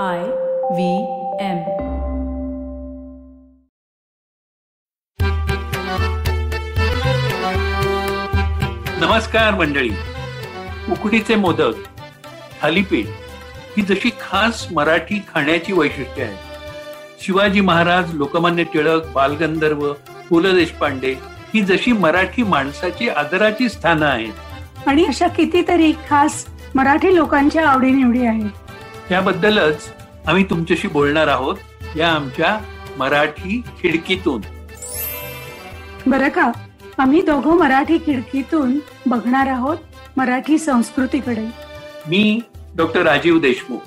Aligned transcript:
I 0.00 0.20
V 0.76 0.84
M. 1.38 1.58
नमस्कार 9.00 9.54
मंडळी. 9.54 9.90
उकडीचे 10.92 11.34
मोदक 11.34 11.74
थालीपीठ 12.62 13.06
ही 13.76 13.82
जशी 13.82 14.10
खास 14.20 14.66
मराठी 14.72 15.20
खाण्याची 15.34 15.72
वैशिष्ट्ये 15.72 16.24
आहेत. 16.24 16.38
शिवाजी 17.24 17.60
महाराज 17.60 18.14
लोकमान्य 18.14 18.64
टिळक 18.64 19.12
बालगंधर्व 19.14 19.92
पु 20.30 20.40
ल 20.40 20.54
देशपांडे 20.56 21.12
ही 21.54 21.62
जशी 21.62 21.92
मराठी 21.92 22.42
माणसाची 22.42 23.08
आदराची 23.08 23.68
स्थानं 23.68 24.06
आहेत. 24.06 24.88
आणि 24.88 25.04
अशा 25.04 25.28
कितीतरी 25.28 25.92
खास 26.08 26.44
मराठी 26.74 27.14
लोकांच्या 27.16 27.68
आवडीनिवडी 27.68 28.26
आहेत. 28.26 28.61
त्याबद्दलच 29.08 29.92
आम्ही 30.26 30.44
तुमच्याशी 30.44 30.88
बोलणार 30.88 31.26
आहोत 31.28 31.56
या 31.96 32.08
आमच्या 32.08 32.58
मराठी 32.98 33.62
खिडकीतून. 33.82 34.40
बरं 36.06 36.28
का? 36.28 36.52
आम्ही 36.98 37.22
दोघं 37.22 37.58
मराठी 37.58 37.98
खिडकीतून 37.98 38.78
बघणार 39.06 39.46
आहोत 39.46 39.76
मराठी 40.16 40.58
संस्कृतीकडे. 40.58 41.46
मी 42.06 42.40
डॉक्टर 42.76 43.02
राजीव 43.02 43.38
देशमुख. 43.38 43.78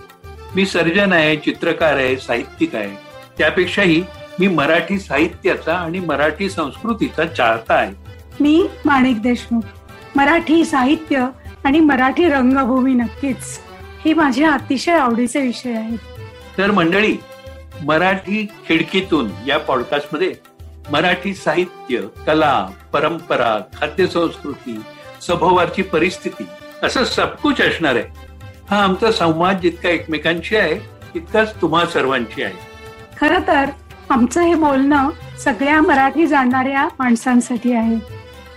मी 0.56 0.66
सर्जन 0.66 1.14
आहे 1.14 1.36
चित्रकार 1.36 1.94
आहे 1.94 2.18
साहित्यिक 2.18 2.76
आहे. 2.76 2.96
त्यापेक्षाही 3.38 4.04
मी 4.40 4.48
मराठी 4.48 5.00
साहित्याचा 5.00 5.76
आणि 5.76 6.00
मराठी 6.00 6.50
संस्कृतीचा 6.50 7.26
चाहता 7.26 7.74
आहे. 7.74 7.94
मी 8.40 8.68
माणिक 8.86 9.22
देशमुख. 9.22 9.62
मराठी 10.16 10.66
साहित्य 10.66 11.28
आणि 11.64 11.80
मराठी 11.80 12.30
रंगभूमी 12.30 12.94
नक्कीच. 12.94 13.60
हे 14.06 14.14
माझ्या 14.14 14.52
अतिशय 14.52 14.92
आवडीचे 14.92 15.42
विषय 15.42 15.74
आहेत. 15.74 15.98
तर 16.58 16.72
मंडळी 16.72 17.16
मराठी 17.84 18.48
खिडकीतून 18.68 19.30
या 19.48 19.58
पॉडकास्टमध्ये 19.58 20.34
मराठी 20.92 21.34
साहित्य 21.34 22.02
कला 22.28 22.68
परंपरा 22.94 23.58
खाद्यसंस्कृती 23.78 24.80
सभोवारची 25.22 25.82
परिस्थिती 25.82 26.46
असं 26.84 27.04
सबकुच 27.04 27.62
असणार 27.62 27.96
आहे. 27.96 28.04
हा 28.70 28.84
आमचा 28.84 29.12
संवाद 29.12 29.60
जितका 29.60 29.90
एकमेकांशी 29.90 30.56
आहे 30.56 30.76
तितकाच 31.14 31.62
तुम्हा 31.62 31.86
सर्वांची 31.86 32.44
आहे. 32.44 32.54
खर 33.22 33.38
तर 33.48 33.66
आमचं 34.10 34.42
हे 34.42 34.56
बोलणं 34.56 35.10
सगळ्या 35.40 35.82
मराठी 35.82 36.28
जाणणाऱ्या 36.28 36.88
माणसांसाठी 37.00 37.74
आहे. 37.74 37.98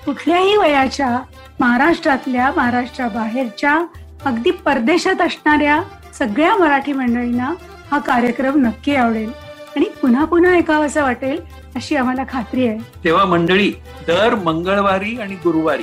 कुठल्याही 0.04 0.56
वयाच्या 0.56 1.18
महाराष्ट्रातल्या 1.60 2.50
महाराष्ट्राबाहेरच्या 2.56 3.78
अगदी 4.24 4.50
परदेशात 4.50 5.22
असणाऱ्या 5.22 5.82
सगळ्या 6.14 6.56
मराठी 6.56 6.92
मंडळींना 6.92 7.54
हा 7.90 7.98
कार्यक्रम 7.98 8.66
नक्की 8.66 8.94
आवडेल. 8.94 9.32
आणि 9.76 9.84
पुन्हा 10.02 10.24
पुन्हा 10.24 10.52
ऐकावंसं 10.52 11.02
वाटेल 11.02 11.40
अशी 11.76 11.96
आम्हाला 11.96 12.24
खात्री 12.28 12.68
आहे. 12.68 12.78
तेव्हा 13.04 13.24
मंडळी 13.24 13.72
दर 14.06 14.34
मंगळवारी 14.34 15.20
आणि 15.20 15.34
गुरुवारी 15.34 15.82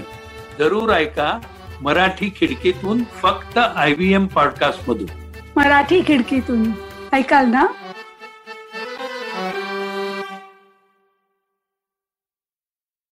जरूर 0.60 0.90
ऐका 0.90 1.40
मराठी 1.82 2.34
खिडकीतून 2.40 3.04
फक्त 3.22 3.58
आय 3.58 3.94
व्ही 3.94 4.14
एम 4.14 4.26
पॉडकास्ट 4.26 4.90
मधून. 4.90 5.08
मराठी 5.56 6.02
खिडकीतून. 6.08 6.72
ऐकाल 7.14 7.50
ना? 7.50 7.66